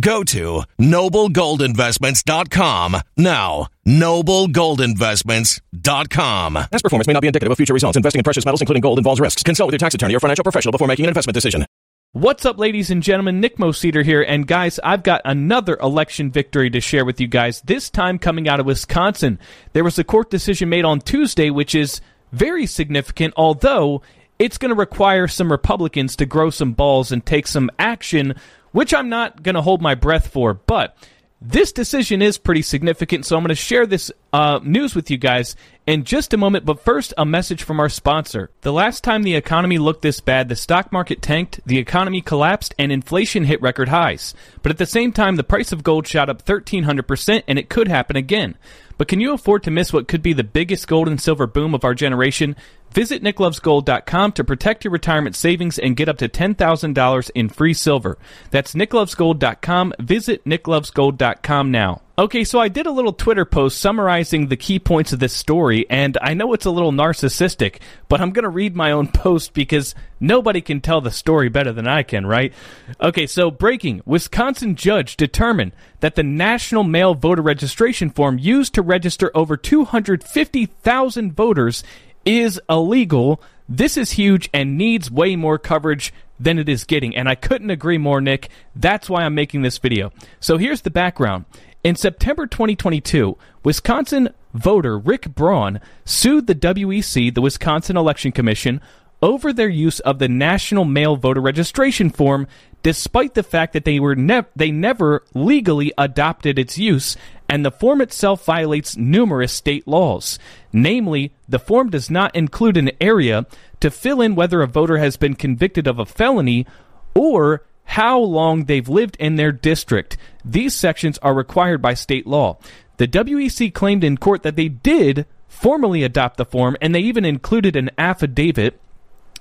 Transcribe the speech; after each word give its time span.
Go 0.00 0.24
to 0.24 0.62
noblegoldinvestments.com 0.78 2.96
now. 3.16 3.68
Noblegoldinvestments.com. 3.86 6.54
Past 6.54 6.82
performance 6.82 7.06
may 7.06 7.12
not 7.12 7.20
be 7.20 7.28
indicative 7.28 7.52
of 7.52 7.56
future 7.56 7.74
results. 7.74 7.96
Investing 7.96 8.18
in 8.20 8.24
precious 8.24 8.44
metals, 8.44 8.60
including 8.60 8.80
gold, 8.80 8.98
involves 8.98 9.20
risks. 9.20 9.42
Consult 9.42 9.68
with 9.68 9.74
your 9.74 9.78
tax 9.78 9.94
attorney 9.94 10.14
or 10.14 10.20
financial 10.20 10.42
professional 10.42 10.72
before 10.72 10.88
making 10.88 11.04
an 11.04 11.10
investment 11.10 11.34
decision. 11.34 11.64
What's 12.12 12.44
up, 12.44 12.58
ladies 12.58 12.90
and 12.90 13.04
gentlemen? 13.04 13.40
Nick 13.40 13.58
Moseder 13.58 14.04
here, 14.04 14.20
and 14.20 14.44
guys, 14.44 14.80
I've 14.82 15.04
got 15.04 15.20
another 15.24 15.78
election 15.80 16.32
victory 16.32 16.68
to 16.70 16.80
share 16.80 17.04
with 17.04 17.20
you 17.20 17.28
guys, 17.28 17.60
this 17.60 17.88
time 17.88 18.18
coming 18.18 18.48
out 18.48 18.58
of 18.58 18.66
Wisconsin. 18.66 19.38
There 19.74 19.84
was 19.84 19.96
a 19.96 20.02
court 20.02 20.28
decision 20.28 20.68
made 20.68 20.84
on 20.84 21.00
Tuesday, 21.00 21.50
which 21.50 21.72
is 21.72 22.00
very 22.32 22.66
significant, 22.66 23.34
although 23.36 24.02
it's 24.40 24.58
going 24.58 24.70
to 24.70 24.74
require 24.74 25.28
some 25.28 25.52
Republicans 25.52 26.16
to 26.16 26.26
grow 26.26 26.50
some 26.50 26.72
balls 26.72 27.12
and 27.12 27.24
take 27.24 27.46
some 27.46 27.70
action, 27.78 28.34
which 28.72 28.94
I'm 28.94 29.08
not 29.08 29.42
going 29.42 29.54
to 29.54 29.62
hold 29.62 29.82
my 29.82 29.94
breath 29.94 30.28
for. 30.28 30.54
But 30.54 30.96
this 31.42 31.72
decision 31.72 32.20
is 32.20 32.36
pretty 32.36 32.60
significant, 32.60 33.24
so 33.24 33.34
I'm 33.34 33.42
going 33.42 33.48
to 33.48 33.54
share 33.54 33.86
this 33.86 34.12
uh, 34.30 34.60
news 34.62 34.94
with 34.94 35.10
you 35.10 35.16
guys 35.16 35.56
in 35.86 36.04
just 36.04 36.34
a 36.34 36.36
moment. 36.36 36.66
But 36.66 36.84
first, 36.84 37.14
a 37.16 37.24
message 37.24 37.62
from 37.62 37.80
our 37.80 37.88
sponsor. 37.88 38.50
The 38.60 38.74
last 38.74 39.02
time 39.02 39.22
the 39.22 39.36
economy 39.36 39.78
looked 39.78 40.02
this 40.02 40.20
bad, 40.20 40.50
the 40.50 40.56
stock 40.56 40.92
market 40.92 41.22
tanked, 41.22 41.60
the 41.64 41.78
economy 41.78 42.20
collapsed, 42.20 42.74
and 42.78 42.92
inflation 42.92 43.44
hit 43.44 43.62
record 43.62 43.88
highs. 43.88 44.34
But 44.62 44.70
at 44.70 44.76
the 44.76 44.84
same 44.84 45.12
time, 45.12 45.36
the 45.36 45.42
price 45.42 45.72
of 45.72 45.82
gold 45.82 46.06
shot 46.06 46.28
up 46.28 46.44
1,300%, 46.44 47.42
and 47.48 47.58
it 47.58 47.70
could 47.70 47.88
happen 47.88 48.16
again. 48.16 48.56
But 48.98 49.08
can 49.08 49.18
you 49.18 49.32
afford 49.32 49.62
to 49.62 49.70
miss 49.70 49.94
what 49.94 50.08
could 50.08 50.20
be 50.20 50.34
the 50.34 50.44
biggest 50.44 50.86
gold 50.86 51.08
and 51.08 51.18
silver 51.18 51.46
boom 51.46 51.74
of 51.74 51.84
our 51.84 51.94
generation? 51.94 52.54
Visit 52.92 53.22
nicklovesgold.com 53.22 54.32
to 54.32 54.44
protect 54.44 54.84
your 54.84 54.92
retirement 54.92 55.36
savings 55.36 55.78
and 55.78 55.96
get 55.96 56.08
up 56.08 56.18
to 56.18 56.28
$10,000 56.28 57.30
in 57.34 57.48
free 57.48 57.74
silver. 57.74 58.18
That's 58.50 58.74
nicklovesgold.com. 58.74 59.94
Visit 60.00 60.44
nicklovesgold.com 60.44 61.70
now. 61.70 62.02
Okay, 62.20 62.44
so 62.44 62.58
I 62.58 62.68
did 62.68 62.84
a 62.84 62.90
little 62.90 63.14
Twitter 63.14 63.46
post 63.46 63.80
summarizing 63.80 64.48
the 64.48 64.56
key 64.56 64.78
points 64.78 65.14
of 65.14 65.20
this 65.20 65.32
story, 65.32 65.86
and 65.88 66.18
I 66.20 66.34
know 66.34 66.52
it's 66.52 66.66
a 66.66 66.70
little 66.70 66.92
narcissistic, 66.92 67.80
but 68.10 68.20
I'm 68.20 68.32
going 68.32 68.42
to 68.42 68.50
read 68.50 68.76
my 68.76 68.92
own 68.92 69.08
post 69.12 69.54
because 69.54 69.94
nobody 70.20 70.60
can 70.60 70.82
tell 70.82 71.00
the 71.00 71.10
story 71.10 71.48
better 71.48 71.72
than 71.72 71.88
I 71.88 72.02
can, 72.02 72.26
right? 72.26 72.52
Okay, 73.00 73.26
so 73.26 73.50
breaking 73.50 74.02
Wisconsin 74.04 74.76
judge 74.76 75.16
determined 75.16 75.72
that 76.00 76.14
the 76.14 76.22
national 76.22 76.82
mail 76.82 77.14
voter 77.14 77.40
registration 77.40 78.10
form 78.10 78.38
used 78.38 78.74
to 78.74 78.82
register 78.82 79.30
over 79.34 79.56
250,000 79.56 81.32
voters 81.32 81.82
is 82.24 82.60
illegal. 82.68 83.42
This 83.68 83.96
is 83.96 84.12
huge 84.12 84.50
and 84.52 84.76
needs 84.76 85.10
way 85.10 85.36
more 85.36 85.58
coverage 85.58 86.12
than 86.38 86.58
it 86.58 86.68
is 86.68 86.84
getting. 86.84 87.14
And 87.14 87.28
I 87.28 87.34
couldn't 87.34 87.70
agree 87.70 87.98
more, 87.98 88.20
Nick. 88.20 88.50
That's 88.74 89.10
why 89.10 89.22
I'm 89.22 89.34
making 89.34 89.62
this 89.62 89.78
video. 89.78 90.12
So 90.40 90.56
here's 90.58 90.80
the 90.82 90.90
background. 90.90 91.44
In 91.84 91.96
September 91.96 92.46
2022, 92.46 93.36
Wisconsin 93.64 94.30
voter 94.52 94.98
Rick 94.98 95.34
Braun 95.34 95.80
sued 96.04 96.46
the 96.46 96.54
WEC, 96.54 97.34
the 97.34 97.40
Wisconsin 97.40 97.96
Election 97.96 98.32
Commission, 98.32 98.80
over 99.22 99.52
their 99.52 99.68
use 99.68 100.00
of 100.00 100.18
the 100.18 100.28
National 100.28 100.84
Mail 100.84 101.16
Voter 101.16 101.40
Registration 101.40 102.10
Form, 102.10 102.46
despite 102.82 103.34
the 103.34 103.42
fact 103.42 103.72
that 103.72 103.84
they 103.84 104.00
were 104.00 104.16
ne- 104.16 104.46
they 104.56 104.70
never 104.70 105.22
legally 105.34 105.92
adopted 105.98 106.58
its 106.58 106.78
use, 106.78 107.16
and 107.48 107.64
the 107.64 107.70
form 107.70 108.00
itself 108.00 108.44
violates 108.44 108.96
numerous 108.96 109.52
state 109.52 109.86
laws. 109.86 110.38
Namely, 110.72 111.32
the 111.48 111.58
form 111.58 111.90
does 111.90 112.10
not 112.10 112.34
include 112.34 112.76
an 112.76 112.92
area 113.00 113.46
to 113.80 113.90
fill 113.90 114.20
in 114.20 114.34
whether 114.34 114.62
a 114.62 114.66
voter 114.66 114.98
has 114.98 115.16
been 115.16 115.34
convicted 115.34 115.86
of 115.86 115.98
a 115.98 116.06
felony 116.06 116.66
or 117.14 117.64
how 117.84 118.18
long 118.20 118.64
they've 118.64 118.88
lived 118.88 119.16
in 119.16 119.34
their 119.36 119.52
district. 119.52 120.16
These 120.44 120.74
sections 120.74 121.18
are 121.18 121.34
required 121.34 121.82
by 121.82 121.94
state 121.94 122.26
law. 122.26 122.58
The 122.98 123.08
WEC 123.08 123.74
claimed 123.74 124.04
in 124.04 124.16
court 124.16 124.42
that 124.44 124.56
they 124.56 124.68
did 124.68 125.26
formally 125.48 126.04
adopt 126.04 126.36
the 126.36 126.44
form, 126.44 126.76
and 126.80 126.94
they 126.94 127.00
even 127.00 127.24
included 127.24 127.74
an 127.74 127.90
affidavit 127.98 128.78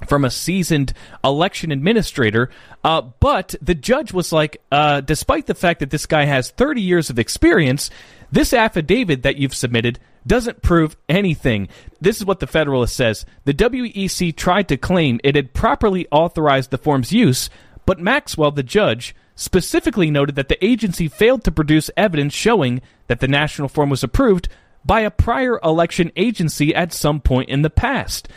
from 0.07 0.25
a 0.25 0.29
seasoned 0.29 0.93
election 1.23 1.71
administrator. 1.71 2.49
Uh, 2.83 3.01
but 3.19 3.55
the 3.61 3.75
judge 3.75 4.13
was 4.13 4.31
like, 4.31 4.61
uh, 4.71 5.01
despite 5.01 5.45
the 5.47 5.53
fact 5.53 5.79
that 5.79 5.89
this 5.89 6.05
guy 6.05 6.25
has 6.25 6.51
30 6.51 6.81
years 6.81 7.09
of 7.09 7.19
experience, 7.19 7.89
this 8.31 8.53
affidavit 8.53 9.23
that 9.23 9.37
you've 9.37 9.55
submitted 9.55 9.99
doesn't 10.25 10.61
prove 10.61 10.97
anything. 11.07 11.67
This 11.99 12.17
is 12.17 12.25
what 12.25 12.39
the 12.39 12.47
Federalist 12.47 12.95
says. 12.95 13.25
The 13.45 13.53
WEC 13.53 14.35
tried 14.35 14.67
to 14.67 14.77
claim 14.77 15.19
it 15.23 15.35
had 15.35 15.53
properly 15.53 16.07
authorized 16.11 16.71
the 16.71 16.77
form's 16.77 17.11
use, 17.11 17.49
but 17.85 17.99
Maxwell, 17.99 18.51
the 18.51 18.63
judge, 18.63 19.15
specifically 19.35 20.11
noted 20.11 20.35
that 20.35 20.49
the 20.49 20.63
agency 20.63 21.07
failed 21.07 21.43
to 21.45 21.51
produce 21.51 21.89
evidence 21.95 22.33
showing 22.33 22.81
that 23.07 23.21
the 23.21 23.27
national 23.27 23.69
form 23.69 23.89
was 23.89 24.03
approved 24.03 24.49
by 24.85 25.01
a 25.01 25.11
prior 25.11 25.59
election 25.63 26.11
agency 26.15 26.73
at 26.73 26.93
some 26.93 27.19
point 27.19 27.49
in 27.49 27.61
the 27.61 27.69
past. 27.69 28.27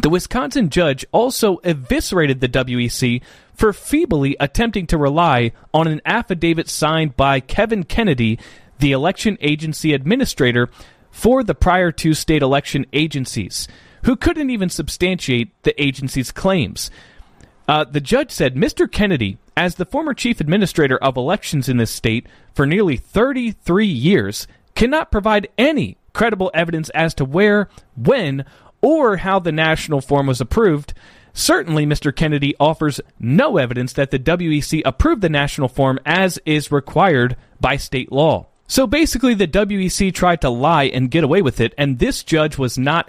The 0.00 0.10
Wisconsin 0.10 0.70
judge 0.70 1.04
also 1.12 1.58
eviscerated 1.58 2.40
the 2.40 2.48
WEC 2.48 3.22
for 3.54 3.72
feebly 3.72 4.36
attempting 4.40 4.86
to 4.88 4.96
rely 4.96 5.52
on 5.72 5.86
an 5.86 6.00
affidavit 6.04 6.68
signed 6.68 7.16
by 7.16 7.40
Kevin 7.40 7.84
Kennedy, 7.84 8.38
the 8.78 8.92
election 8.92 9.36
agency 9.40 9.92
administrator 9.92 10.68
for 11.10 11.44
the 11.44 11.54
prior 11.54 11.92
two 11.92 12.14
state 12.14 12.42
election 12.42 12.86
agencies, 12.92 13.68
who 14.04 14.16
couldn't 14.16 14.50
even 14.50 14.70
substantiate 14.70 15.50
the 15.62 15.80
agency's 15.80 16.32
claims. 16.32 16.90
Uh, 17.68 17.84
the 17.84 18.00
judge 18.00 18.30
said 18.30 18.54
Mr. 18.56 18.90
Kennedy, 18.90 19.38
as 19.56 19.76
the 19.76 19.84
former 19.84 20.14
chief 20.14 20.40
administrator 20.40 20.96
of 20.98 21.16
elections 21.16 21.68
in 21.68 21.76
this 21.76 21.90
state 21.90 22.26
for 22.54 22.66
nearly 22.66 22.96
33 22.96 23.86
years, 23.86 24.48
cannot 24.74 25.12
provide 25.12 25.48
any 25.56 25.96
credible 26.12 26.50
evidence 26.54 26.90
as 26.90 27.14
to 27.14 27.24
where, 27.24 27.68
when, 27.96 28.44
or 28.82 29.18
how 29.18 29.38
the 29.38 29.52
national 29.52 30.00
form 30.00 30.26
was 30.26 30.40
approved. 30.40 30.92
Certainly, 31.32 31.86
Mr. 31.86 32.14
Kennedy 32.14 32.54
offers 32.60 33.00
no 33.18 33.56
evidence 33.56 33.94
that 33.94 34.10
the 34.10 34.18
WEC 34.18 34.82
approved 34.84 35.22
the 35.22 35.30
national 35.30 35.68
form 35.68 35.98
as 36.04 36.38
is 36.44 36.70
required 36.70 37.36
by 37.60 37.76
state 37.76 38.12
law. 38.12 38.48
So 38.66 38.86
basically, 38.86 39.34
the 39.34 39.48
WEC 39.48 40.12
tried 40.12 40.40
to 40.42 40.50
lie 40.50 40.84
and 40.84 41.10
get 41.10 41.24
away 41.24 41.40
with 41.40 41.60
it, 41.60 41.74
and 41.78 41.98
this 41.98 42.22
judge 42.22 42.58
was 42.58 42.76
not 42.76 43.08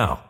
now. 0.00 0.29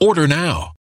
Order 0.00 0.28
now. 0.28 0.77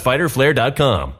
www.fighterflare.com. 0.00 1.14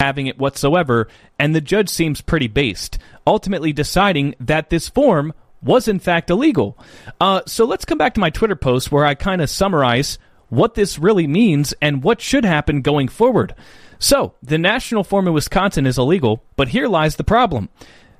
having 0.00 0.26
it 0.26 0.38
whatsoever, 0.38 1.08
and 1.38 1.54
the 1.54 1.60
judge 1.60 1.90
seems 1.90 2.22
pretty 2.22 2.48
based, 2.48 2.98
ultimately 3.26 3.70
deciding 3.70 4.34
that 4.40 4.70
this 4.70 4.88
form 4.88 5.30
was 5.62 5.86
in 5.86 5.98
fact 5.98 6.30
illegal. 6.30 6.78
Uh, 7.20 7.42
so 7.46 7.66
let's 7.66 7.84
come 7.84 7.98
back 7.98 8.14
to 8.14 8.20
my 8.20 8.30
Twitter 8.30 8.56
post 8.56 8.90
where 8.90 9.04
I 9.04 9.14
kind 9.14 9.42
of 9.42 9.50
summarize 9.50 10.18
what 10.48 10.74
this 10.74 10.98
really 10.98 11.26
means 11.26 11.74
and 11.82 12.02
what 12.02 12.22
should 12.22 12.46
happen 12.46 12.80
going 12.80 13.08
forward. 13.08 13.54
So, 13.98 14.34
the 14.42 14.56
national 14.56 15.04
form 15.04 15.28
in 15.28 15.34
Wisconsin 15.34 15.86
is 15.86 15.98
illegal, 15.98 16.42
but 16.56 16.68
here 16.68 16.88
lies 16.88 17.16
the 17.16 17.24
problem. 17.24 17.68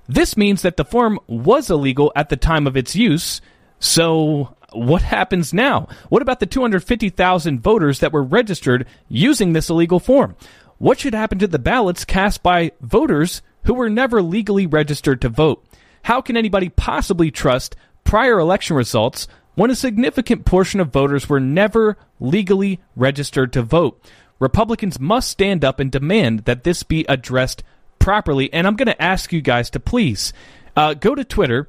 This 0.07 0.37
means 0.37 0.61
that 0.61 0.77
the 0.77 0.85
form 0.85 1.19
was 1.27 1.71
illegal 1.71 2.13
at 2.15 2.29
the 2.29 2.37
time 2.37 2.67
of 2.67 2.77
its 2.77 2.95
use, 2.95 3.41
so 3.79 4.55
what 4.73 5.03
happens 5.03 5.53
now? 5.53 5.89
What 6.09 6.23
about 6.23 6.41
the 6.41 6.47
250,000 6.47 7.61
voters 7.61 8.01
that 8.01 8.13
were 8.13 8.23
registered 8.23 8.87
using 9.09 9.53
this 9.53 9.71
illegal 9.71 10.01
form? 10.01 10.37
What 10.79 11.01
should 11.01 11.15
happen 11.15 11.39
to 11.41 11.47
the 11.47 11.59
ballots 11.59 12.05
cast 12.05 12.43
by 12.43 12.73
voters 12.81 13.43
who 13.65 13.75
were 13.75 13.91
never 13.91 14.23
legally 14.23 14.67
registered 14.67 15.21
to 15.23 15.29
vote? 15.29 15.65
How 16.05 16.21
can 16.21 16.37
anybody 16.37 16.69
possibly 16.69 17.31
trust 17.31 17.77
prior 18.05 18.39
election 18.39 18.77
results 18.77 19.29
when 19.55 19.71
a 19.71 19.75
significant 19.75 20.47
portion 20.47 20.81
of 20.81 20.93
voters 20.93 21.29
were 21.29 21.41
never 21.41 21.99
legally 22.19 22.81
registered 22.97 23.53
to 23.53 23.63
vote? 23.63 24.03
Republicans 24.39 24.99
must 24.99 25.29
stand 25.29 25.65
up 25.65 25.81
and 25.81 25.93
demand 25.93 26.47
that 26.47 26.65
this 26.65 26.83
be 26.83 27.05
addressed 27.09 27.63
properly. 27.99 28.53
And 28.53 28.67
I'm 28.67 28.77
going 28.77 28.87
to 28.87 29.03
ask 29.03 29.33
you 29.33 29.43
guys 29.43 29.71
to 29.71 29.81
please 29.81 30.33
uh, 30.75 30.95
go 30.95 31.15
to 31.15 31.25
Twitter 31.25 31.69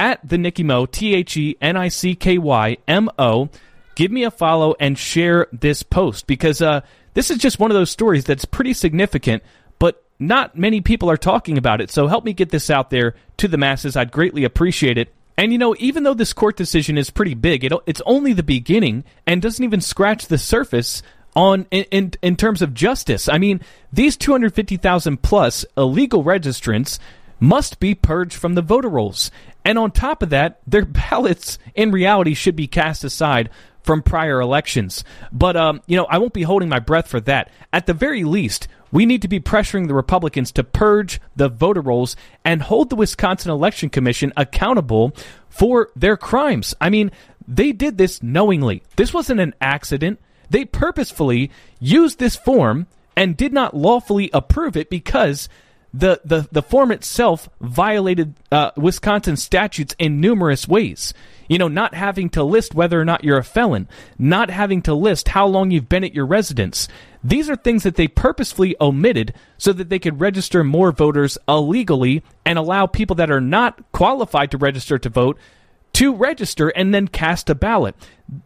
at 0.00 0.26
the 0.26 0.38
Nicky 0.38 0.64
Mo, 0.64 0.86
T 0.86 1.14
H 1.14 1.36
E 1.36 1.56
N 1.60 1.76
I 1.76 1.88
C 1.88 2.14
K 2.16 2.38
Y 2.38 2.78
M 2.88 3.10
O. 3.18 3.50
Give 3.94 4.10
me 4.10 4.24
a 4.24 4.30
follow 4.30 4.74
and 4.80 4.98
share 4.98 5.46
this 5.52 5.82
post 5.82 6.26
because 6.26 6.62
uh, 6.62 6.80
this 7.12 7.30
is 7.30 7.36
just 7.36 7.58
one 7.58 7.70
of 7.70 7.74
those 7.74 7.90
stories 7.90 8.24
that's 8.24 8.46
pretty 8.46 8.72
significant, 8.72 9.42
but 9.78 10.02
not 10.18 10.56
many 10.56 10.80
people 10.80 11.10
are 11.10 11.18
talking 11.18 11.58
about 11.58 11.82
it. 11.82 11.90
So 11.90 12.06
help 12.06 12.24
me 12.24 12.32
get 12.32 12.48
this 12.48 12.70
out 12.70 12.88
there 12.88 13.14
to 13.36 13.46
the 13.46 13.58
masses. 13.58 13.94
I'd 13.94 14.10
greatly 14.10 14.44
appreciate 14.44 14.96
it. 14.96 15.12
And 15.36 15.52
you 15.52 15.58
know, 15.58 15.76
even 15.78 16.02
though 16.02 16.14
this 16.14 16.32
court 16.32 16.56
decision 16.56 16.96
is 16.96 17.10
pretty 17.10 17.34
big, 17.34 17.62
it, 17.62 17.72
it's 17.86 18.02
only 18.06 18.32
the 18.32 18.42
beginning 18.42 19.04
and 19.26 19.42
doesn't 19.42 19.64
even 19.64 19.82
scratch 19.82 20.26
the 20.26 20.38
surface 20.38 21.02
on 21.36 21.66
in, 21.70 21.84
in, 21.90 22.12
in 22.22 22.36
terms 22.36 22.62
of 22.62 22.72
justice. 22.72 23.28
I 23.28 23.36
mean, 23.36 23.60
these 23.92 24.16
250,000 24.16 25.22
plus 25.22 25.66
illegal 25.76 26.24
registrants 26.24 26.98
must 27.40 27.80
be 27.80 27.94
purged 27.94 28.34
from 28.34 28.54
the 28.54 28.62
voter 28.62 28.88
rolls. 28.88 29.30
And 29.64 29.78
on 29.78 29.90
top 29.90 30.22
of 30.22 30.30
that, 30.30 30.60
their 30.66 30.84
ballots 31.10 31.58
in 31.74 31.90
reality 31.90 32.34
should 32.34 32.56
be 32.56 32.66
cast 32.66 33.02
aside 33.02 33.50
from 33.82 34.02
prior 34.02 34.40
elections. 34.40 35.04
But, 35.32 35.56
um, 35.56 35.80
you 35.86 35.96
know, 35.96 36.04
I 36.04 36.18
won't 36.18 36.34
be 36.34 36.42
holding 36.42 36.68
my 36.68 36.78
breath 36.78 37.08
for 37.08 37.20
that. 37.20 37.50
At 37.72 37.86
the 37.86 37.94
very 37.94 38.24
least, 38.24 38.68
we 38.92 39.06
need 39.06 39.22
to 39.22 39.28
be 39.28 39.40
pressuring 39.40 39.88
the 39.88 39.94
Republicans 39.94 40.52
to 40.52 40.64
purge 40.64 41.20
the 41.36 41.48
voter 41.48 41.80
rolls 41.80 42.16
and 42.44 42.62
hold 42.62 42.90
the 42.90 42.96
Wisconsin 42.96 43.50
Election 43.50 43.88
Commission 43.88 44.32
accountable 44.36 45.14
for 45.48 45.88
their 45.96 46.16
crimes. 46.16 46.74
I 46.80 46.90
mean, 46.90 47.10
they 47.46 47.72
did 47.72 47.98
this 47.98 48.22
knowingly. 48.22 48.82
This 48.96 49.14
wasn't 49.14 49.40
an 49.40 49.54
accident. 49.60 50.20
They 50.50 50.64
purposefully 50.64 51.50
used 51.78 52.18
this 52.18 52.36
form 52.36 52.86
and 53.16 53.36
did 53.36 53.52
not 53.52 53.76
lawfully 53.76 54.30
approve 54.32 54.76
it 54.76 54.90
because 54.90 55.48
the, 55.92 56.20
the, 56.24 56.48
the 56.52 56.62
form 56.62 56.92
itself 56.92 57.48
violated 57.60 58.34
uh, 58.52 58.70
Wisconsin 58.76 59.36
statutes 59.36 59.94
in 59.98 60.20
numerous 60.20 60.68
ways. 60.68 61.12
You 61.48 61.58
know, 61.58 61.68
not 61.68 61.94
having 61.94 62.30
to 62.30 62.44
list 62.44 62.74
whether 62.74 63.00
or 63.00 63.04
not 63.04 63.24
you're 63.24 63.38
a 63.38 63.44
felon, 63.44 63.88
not 64.18 64.50
having 64.50 64.82
to 64.82 64.94
list 64.94 65.28
how 65.28 65.46
long 65.46 65.72
you've 65.72 65.88
been 65.88 66.04
at 66.04 66.14
your 66.14 66.26
residence. 66.26 66.86
These 67.24 67.50
are 67.50 67.56
things 67.56 67.82
that 67.82 67.96
they 67.96 68.06
purposefully 68.06 68.76
omitted 68.80 69.34
so 69.58 69.72
that 69.72 69.88
they 69.88 69.98
could 69.98 70.20
register 70.20 70.62
more 70.62 70.92
voters 70.92 71.38
illegally 71.48 72.22
and 72.44 72.56
allow 72.56 72.86
people 72.86 73.16
that 73.16 73.32
are 73.32 73.40
not 73.40 73.80
qualified 73.90 74.52
to 74.52 74.58
register 74.58 74.96
to 74.98 75.08
vote 75.08 75.38
to 75.94 76.14
register 76.14 76.68
and 76.68 76.94
then 76.94 77.08
cast 77.08 77.50
a 77.50 77.54
ballot. 77.54 77.94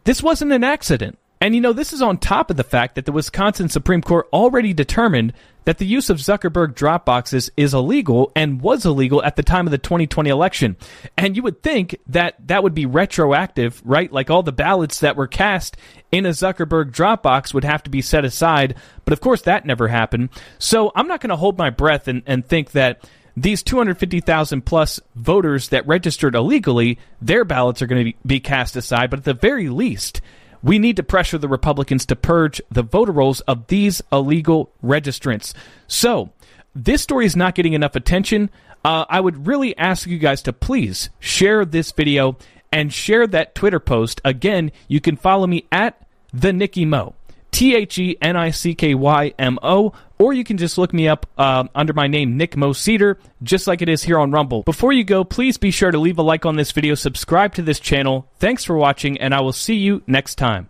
This 0.03 0.23
wasn't 0.23 0.51
an 0.51 0.63
accident. 0.63 1.17
And 1.45 1.53
you 1.53 1.61
know, 1.61 1.73
this 1.73 1.93
is 1.93 2.01
on 2.01 2.17
top 2.17 2.49
of 2.49 2.57
the 2.57 2.63
fact 2.63 2.95
that 2.95 3.05
the 3.05 3.11
Wisconsin 3.11 3.69
Supreme 3.69 4.01
Court 4.01 4.27
already 4.33 4.73
determined 4.73 5.31
that 5.65 5.77
the 5.77 5.85
use 5.85 6.09
of 6.09 6.17
Zuckerberg 6.17 6.73
drop 6.73 7.05
boxes 7.05 7.51
is 7.55 7.71
illegal 7.71 8.31
and 8.35 8.59
was 8.59 8.83
illegal 8.83 9.23
at 9.23 9.35
the 9.35 9.43
time 9.43 9.67
of 9.67 9.71
the 9.71 9.77
2020 9.77 10.27
election. 10.27 10.75
And 11.15 11.35
you 11.35 11.43
would 11.43 11.61
think 11.61 11.97
that 12.07 12.33
that 12.47 12.63
would 12.63 12.73
be 12.73 12.87
retroactive, 12.87 13.79
right? 13.85 14.11
Like 14.11 14.31
all 14.31 14.41
the 14.41 14.51
ballots 14.51 15.01
that 15.01 15.15
were 15.15 15.27
cast 15.27 15.77
in 16.11 16.25
a 16.25 16.29
Zuckerberg 16.29 16.89
Dropbox 16.89 17.53
would 17.53 17.63
have 17.63 17.83
to 17.83 17.91
be 17.91 18.01
set 18.01 18.25
aside. 18.25 18.73
But 19.03 19.13
of 19.13 19.21
course, 19.21 19.43
that 19.43 19.67
never 19.67 19.87
happened. 19.87 20.29
So 20.57 20.91
I'm 20.95 21.07
not 21.07 21.21
going 21.21 21.29
to 21.29 21.35
hold 21.35 21.59
my 21.59 21.69
breath 21.69 22.07
and, 22.07 22.23
and 22.25 22.43
think 22.43 22.71
that 22.71 23.07
these 23.37 23.61
250,000 23.61 24.65
plus 24.65 24.99
voters 25.13 25.69
that 25.69 25.85
registered 25.85 26.33
illegally, 26.33 26.97
their 27.21 27.45
ballots 27.45 27.83
are 27.83 27.87
going 27.87 28.13
to 28.13 28.13
be 28.25 28.39
cast 28.39 28.75
aside. 28.75 29.11
But 29.11 29.19
at 29.19 29.25
the 29.25 29.35
very 29.35 29.69
least, 29.69 30.21
we 30.65 30.79
need 30.79 30.95
to 30.95 31.03
pressure 31.03 31.37
the 31.37 31.47
Republicans 31.47 32.07
to 32.07 32.15
purge 32.15 32.59
the 32.71 32.81
voter 32.81 33.11
rolls 33.11 33.39
of 33.41 33.67
these 33.67 34.01
illegal 34.11 34.71
registrants. 34.83 35.53
So, 35.87 36.31
this 36.73 37.03
story 37.03 37.27
is 37.27 37.35
not 37.35 37.53
getting 37.53 37.73
enough 37.73 37.95
attention. 37.95 38.49
Uh, 38.83 39.05
I 39.07 39.19
would 39.19 39.45
really 39.45 39.77
ask 39.77 40.07
you 40.07 40.17
guys 40.17 40.41
to 40.41 40.51
please 40.51 41.11
share 41.19 41.65
this 41.65 41.91
video 41.91 42.37
and 42.71 42.91
share 42.91 43.27
that 43.27 43.53
Twitter 43.53 43.79
post. 43.79 44.19
Again, 44.25 44.71
you 44.87 44.99
can 44.99 45.17
follow 45.17 45.45
me 45.45 45.65
at 45.71 46.01
the 46.33 46.51
Nicky 46.51 46.83
Mo. 46.83 47.13
T 47.55 47.73
H 47.73 47.97
E 47.99 48.17
N 48.21 48.35
I 48.35 48.51
C 48.51 48.75
K 48.75 48.95
Y 48.95 49.33
M 49.39 49.57
O, 49.63 49.93
or 50.19 50.33
you 50.33 50.43
can 50.43 50.57
just 50.57 50.77
look 50.77 50.93
me 50.93 51.07
up 51.07 51.25
uh, 51.37 51.63
under 51.73 51.93
my 51.93 52.07
name, 52.07 52.35
Nick 52.35 52.57
Moseder, 52.57 53.15
just 53.43 53.65
like 53.65 53.81
it 53.81 53.87
is 53.87 54.03
here 54.03 54.19
on 54.19 54.31
Rumble. 54.31 54.63
Before 54.63 54.91
you 54.91 55.05
go, 55.05 55.23
please 55.23 55.55
be 55.55 55.71
sure 55.71 55.89
to 55.89 55.97
leave 55.97 56.17
a 56.17 56.21
like 56.21 56.45
on 56.45 56.57
this 56.57 56.73
video, 56.73 56.95
subscribe 56.95 57.53
to 57.55 57.61
this 57.61 57.79
channel. 57.79 58.29
Thanks 58.39 58.65
for 58.65 58.75
watching, 58.75 59.21
and 59.21 59.33
I 59.33 59.39
will 59.39 59.53
see 59.53 59.75
you 59.75 60.03
next 60.05 60.35
time. 60.35 60.69